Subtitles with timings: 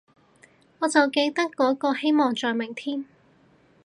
[0.79, 3.05] 我就記得嗰個，希望在明天